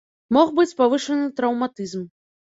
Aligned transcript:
Мог 0.35 0.53
быць 0.59 0.71
павышаны 0.79 1.27
траўматызм. 1.39 2.01